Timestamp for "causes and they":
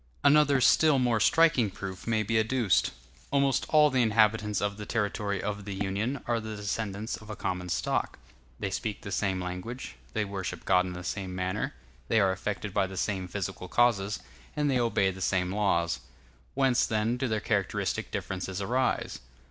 13.67-14.79